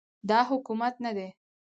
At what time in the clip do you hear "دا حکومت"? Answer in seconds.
0.29-0.93